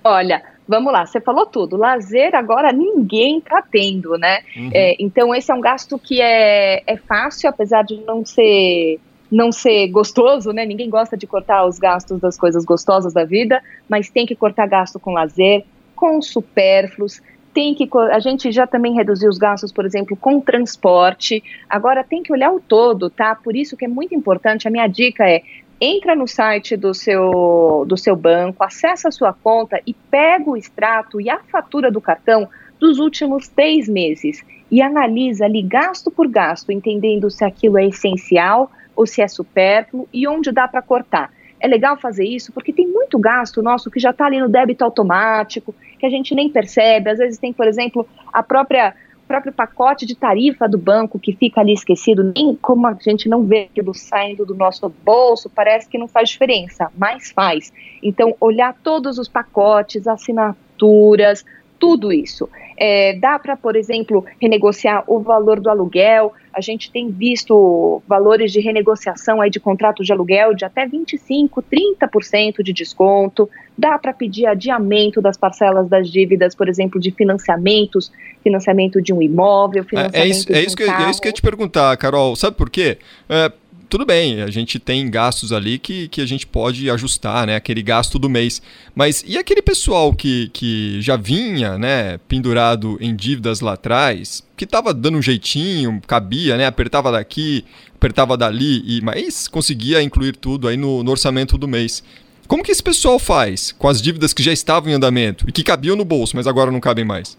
Olha, 0.03 0.41
vamos 0.67 0.93
lá, 0.93 1.05
você 1.05 1.19
falou 1.19 1.45
tudo. 1.45 1.75
Lazer 1.75 2.33
agora 2.35 2.71
ninguém 2.71 3.39
está 3.39 3.61
tendo, 3.61 4.17
né? 4.17 4.39
Uhum. 4.55 4.69
É, 4.73 4.95
então 4.99 5.35
esse 5.35 5.51
é 5.51 5.55
um 5.55 5.61
gasto 5.61 5.99
que 5.99 6.21
é, 6.21 6.81
é 6.87 6.97
fácil, 6.97 7.49
apesar 7.49 7.83
de 7.83 7.97
não 8.05 8.25
ser 8.25 8.99
não 9.29 9.51
ser 9.51 9.89
gostoso, 9.89 10.51
né? 10.51 10.65
Ninguém 10.65 10.89
gosta 10.89 11.17
de 11.17 11.27
cortar 11.27 11.65
os 11.65 11.77
gastos 11.77 12.17
das 12.21 12.37
coisas 12.37 12.63
gostosas 12.63 13.13
da 13.13 13.25
vida, 13.25 13.61
mas 13.89 14.09
tem 14.09 14.25
que 14.25 14.35
cortar 14.35 14.67
gasto 14.67 14.97
com 14.99 15.11
lazer, 15.11 15.65
com 15.93 16.21
supérfluos. 16.21 17.21
Tem 17.57 17.73
que 17.73 17.89
a 18.11 18.19
gente 18.19 18.51
já 18.51 18.67
também 18.67 18.93
reduziu 18.93 19.27
os 19.27 19.39
gastos, 19.39 19.71
por 19.71 19.83
exemplo, 19.83 20.15
com 20.15 20.39
transporte. 20.39 21.43
Agora 21.67 22.03
tem 22.03 22.21
que 22.21 22.31
olhar 22.31 22.51
o 22.51 22.59
todo, 22.59 23.09
tá? 23.09 23.33
Por 23.33 23.55
isso 23.55 23.75
que 23.75 23.83
é 23.83 23.87
muito 23.87 24.13
importante. 24.13 24.67
A 24.67 24.69
minha 24.69 24.85
dica 24.85 25.27
é 25.27 25.41
entra 25.81 26.15
no 26.15 26.27
site 26.27 26.77
do 26.77 26.93
seu, 26.93 27.83
do 27.87 27.97
seu 27.97 28.15
banco, 28.15 28.63
acessa 28.63 29.07
a 29.07 29.11
sua 29.11 29.33
conta 29.33 29.81
e 29.87 29.93
pega 29.95 30.47
o 30.47 30.55
extrato 30.55 31.19
e 31.19 31.31
a 31.31 31.39
fatura 31.39 31.89
do 31.89 31.99
cartão 31.99 32.47
dos 32.79 32.99
últimos 32.99 33.47
três 33.47 33.89
meses 33.89 34.45
e 34.69 34.79
analisa 34.79 35.45
ali 35.45 35.63
gasto 35.63 36.11
por 36.11 36.27
gasto, 36.27 36.71
entendendo 36.71 37.27
se 37.31 37.43
aquilo 37.43 37.79
é 37.79 37.87
essencial 37.87 38.69
ou 38.95 39.07
se 39.07 39.19
é 39.19 39.27
supérfluo 39.27 40.07
e 40.13 40.27
onde 40.27 40.51
dá 40.51 40.67
para 40.67 40.83
cortar. 40.83 41.31
É 41.59 41.67
legal 41.67 41.97
fazer 41.97 42.23
isso 42.23 42.51
porque 42.53 42.71
tem 42.71 42.85
muito 42.85 43.17
gasto 43.17 43.63
nosso 43.63 43.89
que 43.89 43.99
já 43.99 44.11
está 44.11 44.27
ali 44.27 44.39
no 44.39 44.47
débito 44.47 44.83
automático, 44.83 45.73
que 45.97 46.05
a 46.05 46.09
gente 46.09 46.33
nem 46.35 46.49
percebe. 46.49 47.09
Às 47.09 47.17
vezes 47.17 47.37
tem, 47.37 47.51
por 47.51 47.67
exemplo, 47.67 48.07
a 48.31 48.43
própria 48.43 48.93
próprio 49.27 49.51
pacote 49.51 50.05
de 50.05 50.15
tarifa 50.15 50.69
do 50.69 50.77
banco 50.77 51.19
que 51.19 51.33
fica 51.33 51.59
ali 51.59 51.73
esquecido, 51.73 52.31
nem 52.33 52.55
como 52.55 52.87
a 52.87 52.93
gente 52.93 53.27
não 53.27 53.43
vê 53.43 53.63
aquilo 53.69 53.93
saindo 53.93 54.45
do 54.45 54.55
nosso 54.55 54.87
bolso, 55.03 55.49
parece 55.49 55.89
que 55.89 55.97
não 55.97 56.07
faz 56.07 56.29
diferença, 56.29 56.89
mas 56.97 57.29
faz. 57.31 57.73
Então, 58.01 58.33
olhar 58.39 58.73
todos 58.81 59.19
os 59.19 59.27
pacotes, 59.27 60.07
assinaturas, 60.07 61.43
tudo 61.79 62.11
isso. 62.11 62.49
É, 62.79 63.13
dá 63.17 63.39
para, 63.39 63.57
por 63.57 63.75
exemplo, 63.75 64.23
renegociar 64.39 65.03
o 65.07 65.19
valor 65.19 65.59
do 65.59 65.69
aluguel. 65.69 66.31
A 66.53 66.61
gente 66.61 66.91
tem 66.91 67.09
visto 67.09 68.01
valores 68.07 68.51
de 68.51 68.59
renegociação 68.59 69.41
aí 69.41 69.49
de 69.49 69.59
contrato 69.59 70.03
de 70.03 70.11
aluguel 70.11 70.53
de 70.53 70.63
até 70.63 70.87
25%, 70.87 71.63
30% 71.99 72.61
de 72.61 72.73
desconto. 72.73 73.49
Dá 73.75 73.97
para 73.97 74.13
pedir 74.13 74.45
adiamento 74.45 75.21
das 75.21 75.37
parcelas 75.37 75.89
das 75.89 76.09
dívidas, 76.11 76.53
por 76.53 76.69
exemplo, 76.69 76.99
de 76.99 77.09
financiamentos, 77.11 78.11
financiamento 78.43 79.01
de 79.01 79.11
um 79.11 79.21
imóvel, 79.21 79.83
financiamento 79.83 80.15
é, 80.15 80.27
é 80.27 80.27
isso, 80.27 80.53
é 80.53 80.61
isso 80.61 80.73
um 80.73 80.77
que, 80.77 80.83
É 80.83 81.09
isso 81.09 81.21
que 81.21 81.27
eu 81.27 81.29
ia 81.29 81.33
te 81.33 81.41
perguntar, 81.41 81.97
Carol. 81.97 82.35
Sabe 82.35 82.55
por 82.55 82.69
quê? 82.69 82.99
É, 83.27 83.51
tudo 83.89 84.05
bem, 84.05 84.41
a 84.41 84.49
gente 84.49 84.79
tem 84.79 85.09
gastos 85.09 85.53
ali 85.53 85.79
que, 85.79 86.07
que 86.09 86.19
a 86.19 86.25
gente 86.25 86.45
pode 86.45 86.89
ajustar, 86.89 87.47
né? 87.47 87.55
Aquele 87.55 87.81
gasto 87.81 88.19
do 88.19 88.29
mês. 88.29 88.61
Mas 88.93 89.23
e 89.25 89.37
aquele 89.37 89.61
pessoal 89.61 90.13
que, 90.13 90.49
que 90.53 91.01
já 91.01 91.15
vinha, 91.15 91.77
né, 91.77 92.17
pendurado 92.27 92.97
em 92.99 93.15
dívidas 93.15 93.61
lá 93.61 93.73
atrás, 93.73 94.43
que 94.57 94.65
estava 94.65 94.93
dando 94.93 95.17
um 95.17 95.21
jeitinho, 95.21 96.01
cabia, 96.05 96.57
né? 96.57 96.65
Apertava 96.65 97.11
daqui, 97.11 97.63
apertava 97.95 98.35
dali, 98.35 98.83
e 98.85 99.01
mas 99.01 99.47
conseguia 99.47 100.01
incluir 100.01 100.35
tudo 100.35 100.67
aí 100.67 100.75
no, 100.75 101.01
no 101.03 101.11
orçamento 101.11 101.57
do 101.57 101.67
mês. 101.67 102.03
Como 102.47 102.63
que 102.63 102.71
esse 102.71 102.83
pessoal 102.83 103.19
faz 103.19 103.73
com 103.77 103.87
as 103.87 104.01
dívidas 104.01 104.33
que 104.33 104.43
já 104.43 104.51
estavam 104.51 104.89
em 104.89 104.95
andamento 104.95 105.45
e 105.47 105.51
que 105.51 105.63
cabiam 105.63 105.95
no 105.95 106.05
bolso, 106.05 106.35
mas 106.35 106.47
agora 106.47 106.71
não 106.71 106.79
cabem 106.79 107.05
mais? 107.05 107.37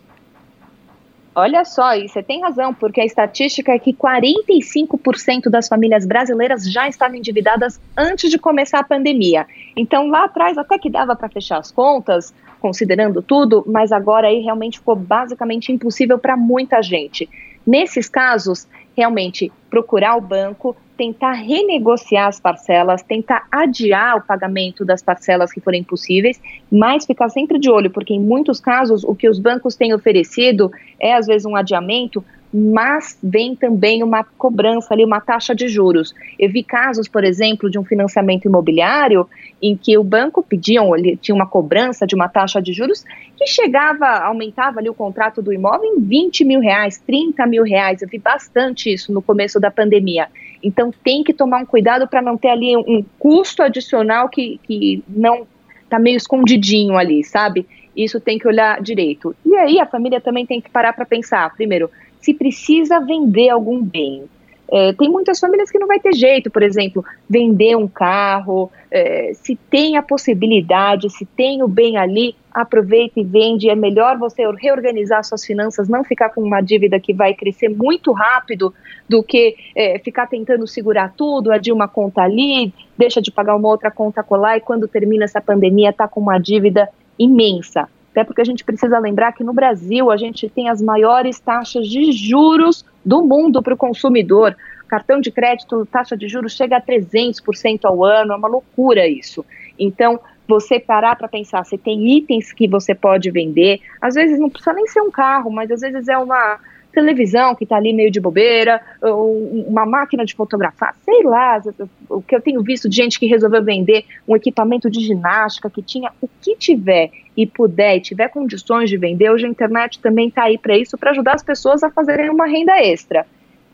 Olha 1.41 1.65
só, 1.65 1.95
e 1.95 2.09
você 2.09 2.21
tem 2.21 2.41
razão, 2.41 2.75
porque 2.75 3.01
a 3.01 3.05
estatística 3.05 3.71
é 3.71 3.79
que 3.79 3.93
45% 3.93 5.49
das 5.49 5.69
famílias 5.69 6.05
brasileiras 6.05 6.69
já 6.69 6.89
estavam 6.89 7.15
endividadas 7.15 7.81
antes 7.97 8.29
de 8.29 8.37
começar 8.41 8.81
a 8.81 8.83
pandemia. 8.83 9.47
Então, 9.77 10.09
lá 10.09 10.25
atrás, 10.25 10.59
até 10.59 10.77
que 10.77 10.91
dava 10.91 11.15
para 11.15 11.29
fechar 11.29 11.59
as 11.59 11.71
contas, 11.71 12.35
considerando 12.59 13.23
tudo, 13.23 13.63
mas 13.69 13.93
agora 13.93 14.27
aí 14.27 14.41
realmente 14.41 14.81
ficou 14.81 14.97
basicamente 14.97 15.71
impossível 15.71 16.19
para 16.19 16.37
muita 16.37 16.83
gente. 16.83 17.29
Nesses 17.65 18.09
casos, 18.09 18.67
realmente 18.97 19.53
procurar 19.71 20.17
o 20.17 20.21
banco, 20.21 20.75
tentar 20.99 21.33
renegociar 21.33 22.27
as 22.27 22.41
parcelas, 22.41 23.03
tentar 23.03 23.47
adiar 23.53 24.17
o 24.17 24.21
pagamento 24.21 24.85
das 24.85 25.01
parcelas 25.01 25.53
que 25.53 25.61
forem 25.61 25.85
possíveis, 25.85 26.41
mas 26.71 27.07
ficar 27.07 27.29
sempre 27.29 27.57
de 27.57 27.71
olho, 27.71 27.89
porque 27.89 28.13
em 28.13 28.21
muitos 28.21 28.61
casos 28.61 29.05
o 29.05 29.15
que 29.15 29.29
os 29.29 29.39
bancos 29.39 29.77
têm 29.77 29.95
oferecido 29.95 30.73
é 31.01 31.15
às 31.15 31.27
vezes 31.27 31.47
um 31.47 31.55
adiamento, 31.55 32.25
mas 32.53 33.17
vem 33.23 33.55
também 33.55 34.03
uma 34.03 34.25
cobrança 34.25 34.93
ali, 34.93 35.05
uma 35.05 35.21
taxa 35.21 35.55
de 35.55 35.69
juros. 35.69 36.15
Eu 36.39 36.51
vi 36.51 36.65
casos, 36.65 37.07
por 37.07 37.23
exemplo, 37.23 37.71
de 37.71 37.79
um 37.79 37.85
financiamento 37.85 38.47
imobiliário 38.47 39.29
em 39.63 39.77
que 39.77 39.97
o 39.97 40.03
banco 40.03 40.43
pedia, 40.43 40.81
ele 40.97 41.17
tinha 41.17 41.35
uma 41.35 41.47
cobrança 41.47 42.07
de 42.07 42.15
uma 42.15 42.29
taxa 42.29 42.61
de 42.61 42.73
juros 42.73 43.05
que 43.37 43.47
chegava, 43.47 44.07
aumentava 44.25 44.81
ali 44.81 44.89
o 44.89 44.95
contrato 44.95 45.41
do 45.41 45.53
imóvel 45.53 45.95
em 45.97 46.01
20 46.01 46.45
mil 46.45 46.61
reais, 46.61 46.99
30 47.07 47.47
mil 47.47 47.63
reais. 47.63 48.03
Eu 48.03 48.09
vi 48.09 48.19
bastante 48.19 48.93
isso 48.93 49.13
no 49.13 49.23
começo 49.23 49.61
da 49.61 49.71
pandemia. 49.71 50.29
Então 50.63 50.93
tem 51.05 51.23
que 51.23 51.33
tomar 51.33 51.63
um 51.63 51.67
cuidado 51.67 52.07
para 52.07 52.23
não 52.23 52.37
ter 52.37 52.49
ali 52.49 52.77
um 52.77 53.05
custo 53.19 53.63
adicional 53.63 54.29
que, 54.29 54.59
que 54.65 55.03
não 55.09 55.47
está 55.83 55.99
meio 55.99 56.17
escondidinho 56.17 56.97
ali, 56.97 57.25
sabe? 57.25 57.67
Isso 57.97 58.21
tem 58.21 58.39
que 58.39 58.47
olhar 58.47 58.81
direito. 58.81 59.35
E 59.45 59.55
aí 59.57 59.81
a 59.81 59.87
família 59.87 60.21
também 60.21 60.47
tem 60.47 60.61
que 60.61 60.71
parar 60.71 60.93
para 60.93 61.07
pensar, 61.07 61.53
primeiro, 61.55 61.91
se 62.21 62.35
precisa 62.35 63.01
vender 63.01 63.49
algum 63.49 63.83
bem. 63.83 64.25
É, 64.71 64.93
tem 64.93 65.09
muitas 65.09 65.41
famílias 65.41 65.71
que 65.71 65.79
não 65.79 65.87
vai 65.87 65.99
ter 65.99 66.13
jeito, 66.13 66.51
por 66.51 66.63
exemplo, 66.63 67.03
vender 67.29 67.75
um 67.75 67.89
carro, 67.89 68.71
é, 68.91 69.33
se 69.35 69.57
tem 69.71 69.97
a 69.97 70.03
possibilidade, 70.03 71.09
se 71.09 71.25
tem 71.25 71.63
o 71.63 71.69
bem 71.69 71.97
ali, 71.97 72.37
aproveita 72.53 73.19
e 73.19 73.25
vende. 73.25 73.71
É 73.71 73.75
melhor 73.75 74.19
você 74.19 74.43
reorganizar 74.61 75.25
suas 75.25 75.45
finanças, 75.45 75.89
não 75.89 76.05
ficar 76.05 76.29
com 76.31 76.43
uma 76.43 76.61
dívida 76.61 77.01
que 77.01 77.15
vai 77.15 77.33
crescer 77.33 77.71
muito 77.71 78.13
rápido 78.13 78.75
do 79.09 79.23
que 79.23 79.57
é, 79.75 79.99
ficar 80.01 80.27
tentando 80.27 80.67
segurar 80.67 81.15
tudo, 81.17 81.51
adir 81.51 81.73
uma 81.73 81.89
conta 81.89 82.21
ali, 82.21 82.73
deixa 82.97 83.23
de 83.23 83.31
pagar 83.31 83.57
uma 83.57 83.69
outra 83.69 83.91
conta 83.91 84.23
colar 84.23 84.59
e 84.59 84.61
quando 84.61 84.87
termina 84.87 85.25
essa 85.25 85.41
pandemia 85.41 85.91
está 85.91 86.07
com 86.07 86.21
uma 86.21 86.39
dívida 86.39 86.89
imensa. 87.19 87.89
Até 88.11 88.25
porque 88.25 88.41
a 88.41 88.45
gente 88.45 88.65
precisa 88.65 88.99
lembrar 88.99 89.33
que 89.33 89.45
no 89.45 89.53
Brasil 89.53 90.11
a 90.11 90.17
gente 90.17 90.49
tem 90.49 90.69
as 90.69 90.83
maiores 90.83 91.39
taxas 91.41 91.89
de 91.89 92.13
juros 92.13 92.85
do 93.09 93.23
mundo 93.23 93.63
para 93.63 93.73
o 93.73 93.77
consumidor. 93.77 94.55
Cartão 94.87 95.19
de 95.19 95.31
crédito, 95.31 95.87
taxa 95.87 96.15
de 96.15 96.29
juros 96.29 96.53
chega 96.53 96.77
a 96.77 96.81
300% 96.81 97.81
ao 97.85 98.05
ano, 98.05 98.35
é 98.35 98.37
uma 98.37 98.49
loucura 98.49 99.09
isso. 99.09 99.45
Então, 99.79 100.21
você 100.47 100.79
parar 100.79 101.17
para 101.17 101.27
pensar, 101.27 101.65
você 101.65 101.79
tem 101.79 102.19
itens 102.19 102.53
que 102.53 102.69
você 102.69 102.95
pode 102.95 103.31
vender, 103.31 103.81
às 104.01 104.15
vezes 104.15 104.39
não 104.39 104.51
precisa 104.51 104.75
nem 104.75 104.87
ser 104.87 105.01
um 105.01 105.11
carro, 105.11 105.51
mas 105.51 105.71
às 105.71 105.81
vezes 105.81 106.07
é 106.07 106.19
uma 106.19 106.59
televisão 106.99 107.55
que 107.55 107.63
está 107.63 107.77
ali 107.77 107.93
meio 107.93 108.11
de 108.11 108.21
bobeira, 108.21 108.81
uma 109.01 109.87
máquina 109.87 110.25
de 110.25 110.35
fotografar, 110.35 110.97
sei 111.05 111.23
lá, 111.23 111.63
o 112.09 112.21
que 112.21 112.35
eu 112.35 112.41
tenho 112.41 112.61
visto 112.63 112.89
de 112.89 112.97
gente 112.97 113.21
que 113.21 113.27
resolveu 113.27 113.63
vender 113.63 114.05
um 114.27 114.35
equipamento 114.35 114.91
de 114.91 115.01
ginástica 115.01 115.71
que 115.71 115.81
tinha 115.81 116.11
o 116.21 116.29
que 116.43 116.57
tiver 116.57 117.11
e 117.37 117.47
puder 117.47 117.97
e 117.97 118.01
tiver 118.01 118.29
condições 118.29 118.91
de 118.91 118.97
vender, 118.97 119.31
hoje 119.31 119.47
a 119.47 119.49
internet 119.49 120.01
também 120.01 120.27
está 120.29 120.45
aí 120.45 120.59
para 120.59 120.77
isso, 120.77 120.99
para 120.99 121.13
ajudar 121.13 121.35
as 121.37 121.43
pessoas 121.43 121.85
a 121.85 121.91
fazerem 121.91 122.31
uma 122.31 122.47
renda 122.47 122.77
extra. 122.83 123.25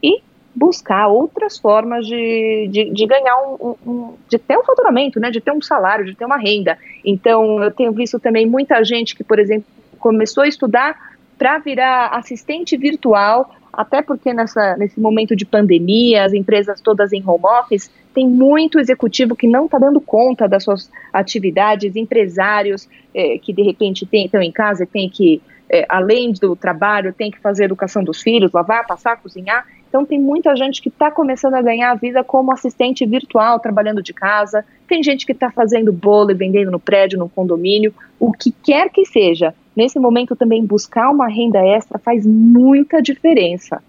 E 0.02 0.20
buscar 0.54 1.08
outras 1.08 1.58
formas 1.58 2.06
de, 2.06 2.68
de, 2.70 2.90
de 2.90 3.06
ganhar 3.06 3.36
um, 3.38 3.74
um, 3.86 4.14
de 4.28 4.38
ter 4.38 4.56
um 4.56 4.62
faturamento, 4.62 5.18
né, 5.18 5.30
de 5.30 5.40
ter 5.40 5.50
um 5.50 5.62
salário, 5.62 6.04
de 6.04 6.14
ter 6.14 6.26
uma 6.26 6.36
renda. 6.36 6.78
Então, 7.04 7.62
eu 7.62 7.70
tenho 7.70 7.90
visto 7.90 8.20
também 8.20 8.46
muita 8.46 8.84
gente 8.84 9.16
que, 9.16 9.24
por 9.24 9.38
exemplo, 9.38 9.66
começou 9.98 10.44
a 10.44 10.46
estudar 10.46 11.13
para 11.38 11.58
virar 11.58 12.08
assistente 12.08 12.76
virtual, 12.76 13.54
até 13.72 14.02
porque 14.02 14.32
nessa, 14.32 14.76
nesse 14.76 15.00
momento 15.00 15.34
de 15.34 15.44
pandemia, 15.44 16.24
as 16.24 16.32
empresas 16.32 16.80
todas 16.80 17.12
em 17.12 17.22
home 17.26 17.44
office, 17.44 17.90
tem 18.14 18.28
muito 18.28 18.78
executivo 18.78 19.34
que 19.34 19.48
não 19.48 19.64
está 19.64 19.78
dando 19.78 20.00
conta 20.00 20.48
das 20.48 20.62
suas 20.62 20.90
atividades, 21.12 21.96
empresários 21.96 22.88
é, 23.12 23.38
que 23.38 23.52
de 23.52 23.62
repente 23.62 24.08
estão 24.10 24.40
em 24.40 24.52
casa 24.52 24.84
e 24.84 24.86
tem 24.86 25.10
que, 25.10 25.42
é, 25.68 25.84
além 25.88 26.32
do 26.32 26.54
trabalho, 26.54 27.12
tem 27.12 27.30
que 27.30 27.40
fazer 27.40 27.64
educação 27.64 28.04
dos 28.04 28.22
filhos, 28.22 28.52
lavar, 28.52 28.86
passar, 28.86 29.16
cozinhar. 29.16 29.66
Então 29.88 30.04
tem 30.04 30.20
muita 30.20 30.54
gente 30.56 30.80
que 30.80 30.88
está 30.88 31.10
começando 31.10 31.54
a 31.54 31.62
ganhar 31.62 31.90
a 31.90 31.94
vida 31.94 32.22
como 32.22 32.52
assistente 32.52 33.04
virtual, 33.04 33.58
trabalhando 33.58 34.02
de 34.02 34.12
casa. 34.12 34.64
Tem 34.86 35.02
gente 35.02 35.26
que 35.26 35.32
está 35.32 35.50
fazendo 35.50 35.92
bolo 35.92 36.30
e 36.30 36.34
vendendo 36.34 36.70
no 36.70 36.78
prédio, 36.78 37.18
no 37.18 37.28
condomínio, 37.28 37.92
o 38.18 38.32
que 38.32 38.52
quer 38.52 38.90
que 38.90 39.04
seja 39.04 39.54
nesse 39.76 39.98
momento 39.98 40.36
também 40.36 40.64
buscar 40.64 41.10
uma 41.10 41.28
renda 41.28 41.58
extra 41.58 41.98
faz 41.98 42.26
muita 42.26 43.02
diferença. 43.02 43.82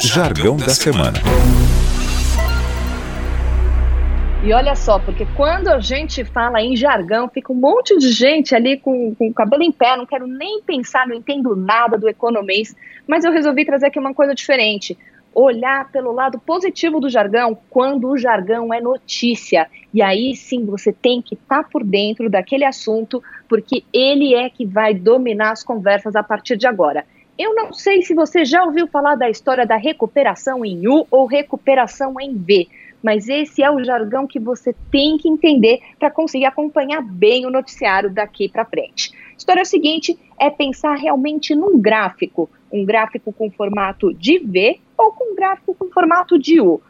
Jargão 0.00 0.56
da 0.56 0.68
semana. 0.68 1.18
E 4.44 4.52
olha 4.52 4.74
só, 4.76 4.98
porque 4.98 5.26
quando 5.34 5.68
a 5.68 5.80
gente 5.80 6.22
fala 6.22 6.60
em 6.60 6.76
jargão, 6.76 7.30
fica 7.30 7.50
um 7.50 7.56
monte 7.56 7.96
de 7.96 8.12
gente 8.12 8.54
ali 8.54 8.76
com, 8.76 9.14
com 9.14 9.28
o 9.28 9.32
cabelo 9.32 9.62
em 9.62 9.72
pé, 9.72 9.96
não 9.96 10.04
quero 10.04 10.26
nem 10.26 10.60
pensar, 10.60 11.08
não 11.08 11.16
entendo 11.16 11.56
nada 11.56 11.96
do 11.96 12.06
economês, 12.06 12.76
mas 13.08 13.24
eu 13.24 13.32
resolvi 13.32 13.64
trazer 13.64 13.86
aqui 13.86 13.98
uma 13.98 14.12
coisa 14.12 14.34
diferente. 14.34 14.98
Olhar 15.34 15.90
pelo 15.90 16.12
lado 16.12 16.38
positivo 16.38 17.00
do 17.00 17.08
jargão 17.08 17.56
quando 17.68 18.08
o 18.08 18.16
jargão 18.16 18.72
é 18.72 18.80
notícia. 18.80 19.68
E 19.92 20.00
aí 20.00 20.34
sim 20.36 20.64
você 20.64 20.92
tem 20.92 21.20
que 21.20 21.34
estar 21.34 21.62
tá 21.62 21.68
por 21.70 21.82
dentro 21.82 22.30
daquele 22.30 22.64
assunto, 22.64 23.22
porque 23.48 23.84
ele 23.92 24.34
é 24.34 24.48
que 24.48 24.64
vai 24.64 24.94
dominar 24.94 25.52
as 25.52 25.62
conversas 25.62 26.14
a 26.14 26.22
partir 26.22 26.56
de 26.56 26.66
agora. 26.66 27.04
Eu 27.36 27.54
não 27.54 27.72
sei 27.72 28.02
se 28.02 28.14
você 28.14 28.44
já 28.44 28.64
ouviu 28.64 28.86
falar 28.86 29.16
da 29.16 29.28
história 29.28 29.66
da 29.66 29.76
recuperação 29.76 30.64
em 30.64 30.86
U 30.86 31.06
ou 31.10 31.26
recuperação 31.26 32.14
em 32.20 32.32
V, 32.36 32.68
mas 33.04 33.28
esse 33.28 33.62
é 33.62 33.70
o 33.70 33.84
jargão 33.84 34.26
que 34.26 34.40
você 34.40 34.74
tem 34.90 35.18
que 35.18 35.28
entender 35.28 35.80
para 35.98 36.10
conseguir 36.10 36.46
acompanhar 36.46 37.02
bem 37.02 37.44
o 37.44 37.50
noticiário 37.50 38.08
daqui 38.10 38.48
para 38.48 38.64
frente. 38.64 39.12
A 39.34 39.36
história 39.36 39.60
é 39.60 39.62
a 39.62 39.66
seguinte: 39.66 40.18
é 40.40 40.48
pensar 40.48 40.94
realmente 40.94 41.54
num 41.54 41.78
gráfico, 41.78 42.48
um 42.72 42.82
gráfico 42.82 43.30
com 43.30 43.50
formato 43.50 44.14
de 44.14 44.38
V 44.38 44.80
ou 44.96 45.12
com 45.12 45.32
um 45.32 45.36
gráfico 45.36 45.74
com 45.74 45.90
formato 45.90 46.38
de 46.38 46.62
U. 46.62 46.80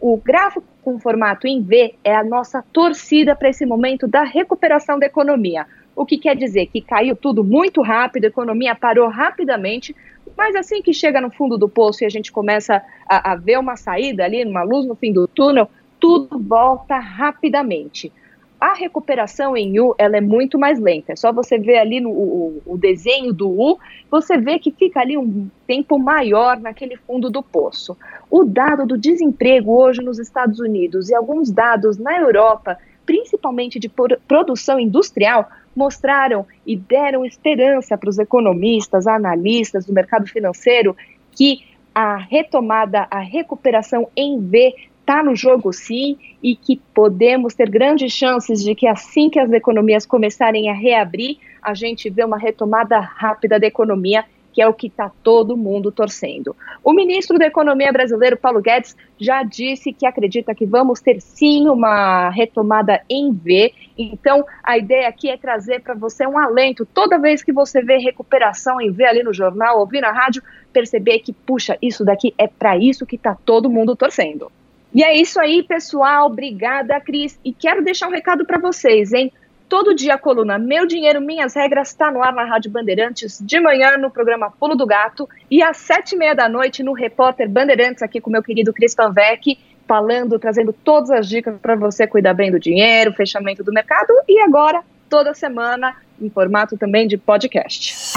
O 0.00 0.16
gráfico 0.16 0.64
com 0.82 0.98
formato 0.98 1.46
em 1.46 1.60
V 1.60 1.94
é 2.02 2.16
a 2.16 2.24
nossa 2.24 2.64
torcida 2.72 3.36
para 3.36 3.50
esse 3.50 3.66
momento 3.66 4.08
da 4.08 4.22
recuperação 4.22 4.98
da 4.98 5.04
economia. 5.04 5.66
O 5.94 6.06
que 6.06 6.16
quer 6.16 6.34
dizer 6.34 6.66
que 6.66 6.80
caiu 6.80 7.14
tudo 7.14 7.44
muito 7.44 7.82
rápido, 7.82 8.24
a 8.24 8.28
economia 8.28 8.74
parou 8.74 9.08
rapidamente, 9.08 9.94
mas 10.38 10.54
assim 10.54 10.80
que 10.80 10.94
chega 10.94 11.20
no 11.20 11.32
fundo 11.32 11.58
do 11.58 11.68
poço 11.68 12.04
e 12.04 12.06
a 12.06 12.08
gente 12.08 12.30
começa 12.30 12.80
a, 13.08 13.32
a 13.32 13.34
ver 13.34 13.58
uma 13.58 13.76
saída 13.76 14.24
ali, 14.24 14.44
uma 14.44 14.62
luz 14.62 14.86
no 14.86 14.94
fim 14.94 15.12
do 15.12 15.26
túnel, 15.26 15.68
tudo 15.98 16.38
volta 16.38 16.96
rapidamente. 16.96 18.12
A 18.60 18.72
recuperação 18.72 19.56
em 19.56 19.80
U 19.80 19.96
ela 19.98 20.16
é 20.16 20.20
muito 20.20 20.56
mais 20.56 20.78
lenta. 20.78 21.12
É 21.12 21.16
só 21.16 21.32
você 21.32 21.58
ver 21.58 21.78
ali 21.78 22.00
no 22.00 22.10
o, 22.10 22.62
o, 22.64 22.78
desenho 22.78 23.32
do 23.32 23.48
U, 23.48 23.80
você 24.08 24.38
vê 24.38 24.60
que 24.60 24.70
fica 24.70 25.00
ali 25.00 25.18
um 25.18 25.48
tempo 25.66 25.98
maior 25.98 26.60
naquele 26.60 26.96
fundo 26.96 27.28
do 27.28 27.42
poço. 27.42 27.96
O 28.30 28.44
dado 28.44 28.86
do 28.86 28.96
desemprego 28.96 29.72
hoje 29.72 30.00
nos 30.00 30.20
Estados 30.20 30.60
Unidos 30.60 31.08
e 31.08 31.16
alguns 31.16 31.50
dados 31.50 31.98
na 31.98 32.16
Europa, 32.16 32.78
principalmente 33.04 33.80
de 33.80 33.90
produção 34.28 34.78
industrial, 34.78 35.48
mostraram 35.78 36.44
e 36.66 36.76
deram 36.76 37.24
esperança 37.24 37.96
para 37.96 38.10
os 38.10 38.18
economistas, 38.18 39.06
analistas 39.06 39.86
do 39.86 39.92
mercado 39.92 40.26
financeiro 40.26 40.96
que 41.30 41.64
a 41.94 42.16
retomada, 42.16 43.06
a 43.10 43.20
recuperação 43.20 44.08
em 44.16 44.40
V 44.40 44.74
está 45.00 45.22
no 45.22 45.34
jogo 45.34 45.72
sim 45.72 46.18
e 46.42 46.54
que 46.54 46.76
podemos 46.92 47.54
ter 47.54 47.70
grandes 47.70 48.12
chances 48.12 48.62
de 48.62 48.74
que 48.74 48.86
assim 48.86 49.30
que 49.30 49.38
as 49.38 49.50
economias 49.52 50.04
começarem 50.04 50.68
a 50.68 50.74
reabrir, 50.74 51.38
a 51.62 51.72
gente 51.72 52.10
vê 52.10 52.24
uma 52.24 52.36
retomada 52.36 52.98
rápida 52.98 53.58
da 53.58 53.66
economia 53.66 54.24
que 54.58 54.62
é 54.62 54.66
o 54.66 54.74
que 54.74 54.88
está 54.88 55.08
todo 55.22 55.56
mundo 55.56 55.92
torcendo. 55.92 56.56
O 56.82 56.92
ministro 56.92 57.38
da 57.38 57.46
Economia 57.46 57.92
brasileiro, 57.92 58.36
Paulo 58.36 58.60
Guedes, 58.60 58.96
já 59.16 59.44
disse 59.44 59.92
que 59.92 60.04
acredita 60.04 60.52
que 60.52 60.66
vamos 60.66 61.00
ter 61.00 61.20
sim 61.20 61.68
uma 61.68 62.28
retomada 62.30 63.00
em 63.08 63.32
V. 63.32 63.72
Então, 63.96 64.44
a 64.64 64.76
ideia 64.76 65.06
aqui 65.06 65.30
é 65.30 65.36
trazer 65.36 65.80
para 65.80 65.94
você 65.94 66.26
um 66.26 66.36
alento. 66.36 66.84
Toda 66.84 67.20
vez 67.20 67.40
que 67.40 67.52
você 67.52 67.80
vê 67.80 67.98
recuperação 67.98 68.80
em 68.80 68.90
V 68.90 69.04
ali 69.04 69.22
no 69.22 69.32
jornal, 69.32 69.78
ouvir 69.78 70.00
na 70.00 70.10
rádio, 70.10 70.42
perceber 70.72 71.20
que, 71.20 71.32
puxa, 71.32 71.78
isso 71.80 72.04
daqui 72.04 72.34
é 72.36 72.48
para 72.48 72.76
isso 72.76 73.06
que 73.06 73.14
está 73.14 73.36
todo 73.36 73.70
mundo 73.70 73.94
torcendo. 73.94 74.50
E 74.92 75.04
é 75.04 75.16
isso 75.16 75.38
aí, 75.38 75.62
pessoal. 75.62 76.26
Obrigada, 76.26 77.00
Cris. 77.00 77.38
E 77.44 77.52
quero 77.52 77.84
deixar 77.84 78.08
um 78.08 78.12
recado 78.12 78.44
para 78.44 78.58
vocês, 78.58 79.12
hein? 79.12 79.32
Todo 79.68 79.94
dia 79.94 80.14
a 80.14 80.18
coluna 80.18 80.58
Meu 80.58 80.86
Dinheiro, 80.86 81.20
Minhas 81.20 81.54
Regras 81.54 81.88
está 81.88 82.10
no 82.10 82.22
ar 82.22 82.32
na 82.32 82.44
Rádio 82.44 82.70
Bandeirantes, 82.70 83.38
de 83.40 83.60
manhã 83.60 83.98
no 83.98 84.10
programa 84.10 84.50
Pulo 84.50 84.74
do 84.74 84.86
Gato 84.86 85.28
e 85.50 85.62
às 85.62 85.76
sete 85.76 86.14
e 86.14 86.18
meia 86.18 86.34
da 86.34 86.48
noite 86.48 86.82
no 86.82 86.94
Repórter 86.94 87.48
Bandeirantes, 87.48 88.02
aqui 88.02 88.18
com 88.18 88.30
meu 88.30 88.42
querido 88.42 88.72
Cris 88.72 88.94
Panvec, 88.94 89.58
falando, 89.86 90.38
trazendo 90.38 90.72
todas 90.72 91.10
as 91.10 91.28
dicas 91.28 91.54
para 91.60 91.76
você 91.76 92.06
cuidar 92.06 92.32
bem 92.32 92.50
do 92.50 92.58
dinheiro, 92.58 93.12
fechamento 93.12 93.62
do 93.62 93.72
mercado 93.72 94.12
e 94.26 94.40
agora, 94.40 94.82
toda 95.08 95.34
semana, 95.34 95.94
em 96.20 96.30
formato 96.30 96.78
também 96.78 97.06
de 97.06 97.18
podcast. 97.18 98.14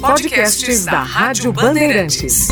Podcasts 0.00 0.84
da 0.86 1.02
Rádio 1.02 1.52
Bandeirantes. 1.52 2.48